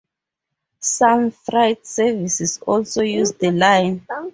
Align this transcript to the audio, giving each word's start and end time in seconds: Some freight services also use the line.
Some 0.79 1.29
freight 1.29 1.85
services 1.85 2.57
also 2.65 3.03
use 3.03 3.33
the 3.33 3.51
line. 3.51 4.03